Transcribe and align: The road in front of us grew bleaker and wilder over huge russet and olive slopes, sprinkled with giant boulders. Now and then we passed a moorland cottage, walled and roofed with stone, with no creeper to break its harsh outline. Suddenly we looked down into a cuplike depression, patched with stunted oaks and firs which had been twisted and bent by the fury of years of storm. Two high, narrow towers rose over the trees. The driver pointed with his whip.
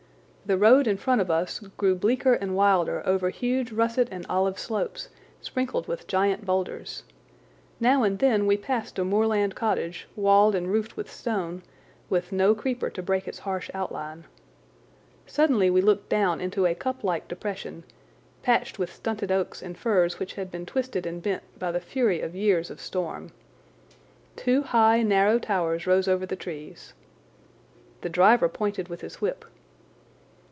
The 0.43 0.57
road 0.57 0.85
in 0.85 0.97
front 0.97 1.21
of 1.21 1.31
us 1.31 1.59
grew 1.77 1.95
bleaker 1.95 2.33
and 2.33 2.57
wilder 2.57 3.01
over 3.05 3.29
huge 3.29 3.71
russet 3.71 4.09
and 4.11 4.25
olive 4.27 4.59
slopes, 4.59 5.07
sprinkled 5.39 5.87
with 5.87 6.07
giant 6.07 6.45
boulders. 6.45 7.03
Now 7.79 8.03
and 8.03 8.19
then 8.19 8.45
we 8.45 8.57
passed 8.57 8.99
a 8.99 9.05
moorland 9.05 9.55
cottage, 9.55 10.09
walled 10.13 10.53
and 10.53 10.67
roofed 10.69 10.97
with 10.97 11.09
stone, 11.09 11.61
with 12.09 12.33
no 12.33 12.53
creeper 12.53 12.89
to 12.89 13.01
break 13.01 13.29
its 13.29 13.39
harsh 13.39 13.69
outline. 13.73 14.25
Suddenly 15.25 15.69
we 15.69 15.79
looked 15.79 16.09
down 16.09 16.41
into 16.41 16.65
a 16.65 16.75
cuplike 16.75 17.29
depression, 17.29 17.85
patched 18.43 18.77
with 18.77 18.91
stunted 18.93 19.31
oaks 19.31 19.61
and 19.61 19.77
firs 19.77 20.19
which 20.19 20.33
had 20.33 20.51
been 20.51 20.65
twisted 20.65 21.05
and 21.05 21.23
bent 21.23 21.43
by 21.59 21.71
the 21.71 21.79
fury 21.79 22.19
of 22.19 22.35
years 22.35 22.69
of 22.69 22.81
storm. 22.81 23.31
Two 24.35 24.63
high, 24.63 25.01
narrow 25.01 25.39
towers 25.39 25.87
rose 25.87 26.09
over 26.09 26.25
the 26.25 26.35
trees. 26.35 26.93
The 28.01 28.09
driver 28.09 28.49
pointed 28.49 28.89
with 28.89 28.99
his 28.99 29.21
whip. 29.21 29.45